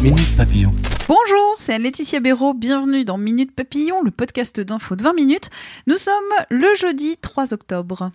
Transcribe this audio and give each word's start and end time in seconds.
Bonjour, 0.00 1.56
c'est 1.58 1.76
Laetitia 1.76 2.20
Béraud, 2.20 2.54
bienvenue 2.54 3.04
dans 3.04 3.18
Minute 3.18 3.50
Papillon, 3.52 4.00
le 4.02 4.12
podcast 4.12 4.60
d'info 4.60 4.94
de 4.94 5.02
20 5.02 5.12
minutes. 5.12 5.50
Nous 5.88 5.96
sommes 5.96 6.14
le 6.50 6.72
jeudi 6.76 7.16
3 7.16 7.52
octobre. 7.52 8.12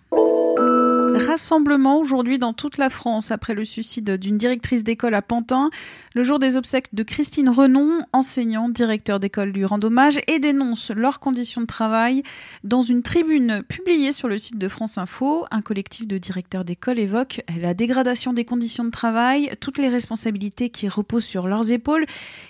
Rassemblement 1.16 2.00
aujourd'hui 2.00 2.40
dans 2.40 2.54
toute 2.54 2.78
la 2.78 2.90
France 2.90 3.30
après 3.30 3.54
le 3.54 3.64
suicide 3.66 4.18
d'une 4.18 4.38
directrice 4.38 4.84
d'école 4.84 5.14
à 5.14 5.22
Pantin, 5.22 5.70
le 6.16 6.24
jour 6.24 6.40
des 6.40 6.58
obsèques 6.58 6.94
de 6.94 7.04
Christine 7.04 7.50
Renon, 7.50 8.02
enseignante, 8.14 8.74
directeur 8.74 9.20
d'école 9.20 9.50
lui 9.50 9.64
rend 9.64 9.80
hommage 9.84 10.20
et 10.28 10.40
dénonce 10.40 10.90
leurs 10.92 11.20
conditions 11.20 11.62
de 11.62 11.68
travail. 11.68 12.24
Dans 12.64 12.82
une 12.82 13.04
tribune 13.04 13.64
publiée 13.68 14.12
sur 14.12 14.28
le 14.28 14.38
site 14.38 14.58
de 14.58 14.68
France 14.68 14.98
Info, 14.98 15.46
un 15.52 15.62
collectif 15.62 16.08
de 16.08 16.18
directeurs 16.18 16.66
d'école 16.66 17.00
évoque 17.00 17.42
la 17.60 17.74
dégradation 17.74 18.34
des 18.34 18.46
conditions 18.46 18.84
de 18.84 18.92
travail, 18.92 19.52
toutes 19.60 19.78
les 19.78 19.90
responsabilités 19.90 20.70
qui 20.70 20.88
reposent 20.88 21.26
sur 21.26 21.48
leurs 21.48 21.72
épaules. 21.72 22.06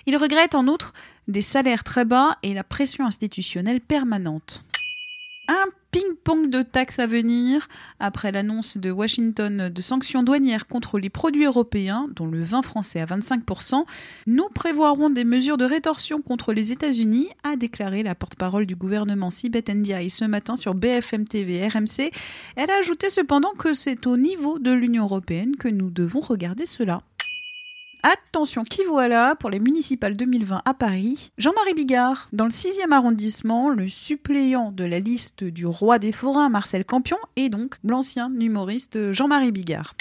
Il 0.06 0.16
regrette 0.16 0.54
en 0.54 0.66
outre 0.68 0.94
des 1.28 1.42
salaires 1.42 1.84
très 1.84 2.04
bas 2.04 2.38
et 2.42 2.54
la 2.54 2.64
pression 2.64 3.04
institutionnelle 3.04 3.80
permanente. 3.80 4.64
Un 5.48 5.66
ping-pong 5.94 6.50
de 6.50 6.62
taxes 6.62 6.98
à 6.98 7.06
venir 7.06 7.68
après 8.00 8.32
l'annonce 8.32 8.78
de 8.78 8.90
Washington 8.90 9.68
de 9.68 9.80
sanctions 9.80 10.24
douanières 10.24 10.66
contre 10.66 10.98
les 10.98 11.08
produits 11.08 11.44
européens, 11.44 12.08
dont 12.16 12.26
le 12.26 12.42
vin 12.42 12.62
français 12.62 13.00
à 13.00 13.06
25%. 13.06 13.84
Nous 14.26 14.48
prévoirons 14.48 15.08
des 15.08 15.22
mesures 15.22 15.56
de 15.56 15.64
rétorsion 15.64 16.20
contre 16.20 16.52
les 16.52 16.72
États-Unis, 16.72 17.28
a 17.44 17.54
déclaré 17.54 18.02
la 18.02 18.16
porte-parole 18.16 18.66
du 18.66 18.74
gouvernement 18.74 19.30
Sibeth 19.30 19.68
Ndiaye 19.68 20.10
ce 20.10 20.24
matin 20.24 20.56
sur 20.56 20.74
BFM 20.74 21.28
TV 21.28 21.64
RMC. 21.68 22.10
Elle 22.56 22.72
a 22.72 22.78
ajouté 22.80 23.08
cependant 23.08 23.52
que 23.56 23.72
c'est 23.72 24.08
au 24.08 24.16
niveau 24.16 24.58
de 24.58 24.72
l'Union 24.72 25.04
européenne 25.04 25.54
que 25.54 25.68
nous 25.68 25.90
devons 25.90 26.20
regarder 26.20 26.66
cela. 26.66 27.02
Attention, 28.06 28.64
qui 28.64 28.82
voilà 28.84 29.34
pour 29.34 29.48
les 29.48 29.58
municipales 29.58 30.14
2020 30.14 30.60
à 30.66 30.74
Paris? 30.74 31.32
Jean-Marie 31.38 31.72
Bigard. 31.72 32.28
Dans 32.34 32.44
le 32.44 32.50
6e 32.50 32.92
arrondissement, 32.92 33.70
le 33.70 33.88
suppléant 33.88 34.72
de 34.72 34.84
la 34.84 34.98
liste 34.98 35.42
du 35.42 35.64
roi 35.64 35.98
des 35.98 36.12
forains, 36.12 36.50
Marcel 36.50 36.84
Campion, 36.84 37.16
est 37.36 37.48
donc 37.48 37.76
l'ancien 37.82 38.30
humoriste 38.38 39.12
Jean-Marie 39.12 39.52
Bigard. 39.52 39.94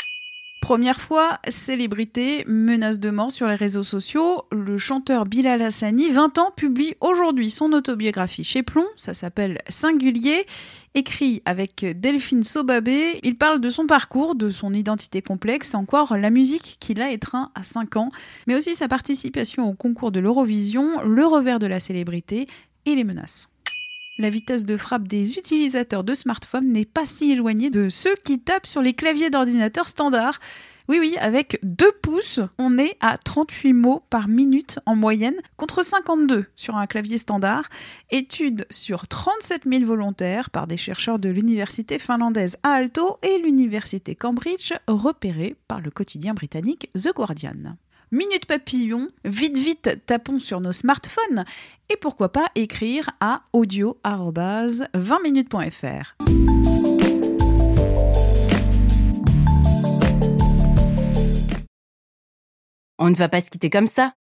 Première 0.64 1.02
fois, 1.02 1.40
célébrité, 1.50 2.46
menace 2.48 2.98
de 2.98 3.10
mort 3.10 3.34
sur 3.34 3.50
les 3.50 3.56
réseaux 3.56 3.84
sociaux. 3.84 4.46
Le 4.50 4.78
chanteur 4.78 5.26
Bilal 5.26 5.62
Hassani, 5.62 6.08
20 6.08 6.38
ans, 6.38 6.52
publie 6.56 6.96
aujourd'hui 7.02 7.50
son 7.50 7.74
autobiographie 7.74 8.46
chez 8.46 8.64
Plomb. 8.64 8.86
Ça 8.96 9.14
s'appelle 9.14 9.60
Singulier. 9.68 10.46
Écrit 10.96 11.42
avec 11.44 11.86
Delphine 12.00 12.44
Sobabé, 12.44 13.20
il 13.24 13.38
parle 13.38 13.60
de 13.60 13.70
son 13.70 13.88
parcours, 13.88 14.36
de 14.36 14.52
son 14.52 14.74
identité 14.74 15.22
complexe, 15.22 15.76
encore 15.76 16.16
la 16.16 16.30
musique 16.30 16.78
qu'il 16.80 17.02
a 17.02 17.12
étreint 17.12 17.52
à 17.56 17.64
5 17.64 17.98
ans, 17.98 18.10
mais 18.48 18.56
aussi 18.56 18.74
sa 18.74 18.88
participation 18.88 19.68
au 19.68 19.74
concours 19.74 20.14
de 20.14 20.22
l'Eurovision, 20.22 21.04
le 21.04 21.26
revers 21.26 21.60
de 21.60 21.68
la 21.68 21.82
célébrité 21.82 22.48
et 22.86 22.96
les 22.96 23.04
menaces 23.04 23.50
la 24.18 24.30
vitesse 24.30 24.66
de 24.66 24.78
frappe 24.78 25.08
des 25.08 25.38
utilisateurs 25.38 26.04
de 26.04 26.14
smartphones 26.14 26.72
n'est 26.72 26.86
pas 26.86 27.06
si 27.06 27.32
éloignée 27.32 27.70
de 27.70 27.90
ceux 27.90 28.16
qui 28.24 28.40
tapent 28.40 28.68
sur 28.68 28.82
les 28.82 28.94
claviers 28.94 29.30
d'ordinateur 29.30 29.88
standard. 29.88 30.40
Oui, 30.90 30.98
oui, 31.00 31.16
avec 31.20 31.60
2 31.64 31.92
pouces, 32.02 32.42
on 32.58 32.78
est 32.78 32.98
à 33.00 33.18
38 33.18 33.72
mots 33.72 34.04
par 34.10 34.28
minute 34.28 34.80
en 34.86 34.96
moyenne, 34.96 35.38
contre 35.56 35.84
52 35.84 36.46
sur 36.56 36.76
un 36.76 36.88
clavier 36.88 37.18
standard. 37.18 37.70
Étude 38.12 38.66
sur 38.70 39.08
37 39.08 39.62
000 39.66 39.86
volontaires 39.86 40.50
par 40.50 40.68
des 40.68 40.78
chercheurs 40.78 41.20
de 41.20 41.30
l'université 41.30 42.00
finlandaise 42.00 42.58
Aalto 42.64 43.18
et 43.24 43.40
l'université 43.42 44.14
Cambridge, 44.14 44.74
repérés 44.88 45.56
par 45.70 45.80
le 45.80 45.90
quotidien 45.90 46.34
britannique 46.34 46.90
The 46.96 47.14
Guardian. 47.16 47.78
Minute 48.14 48.46
papillon, 48.46 49.10
vite 49.26 49.58
vite 49.58 50.06
tapons 50.06 50.38
sur 50.38 50.62
nos 50.62 50.72
smartphones 50.72 51.46
et 51.90 51.98
pourquoi 51.98 52.32
pas 52.32 52.46
écrire 52.54 53.10
à 53.20 53.42
audio-20minutes.fr. 53.54 56.16
On 63.00 63.10
ne 63.10 63.16
va 63.16 63.30
pas 63.30 63.42
se 63.42 63.50
quitter 63.50 63.72
comme 63.72 63.88
ça. 63.88 64.14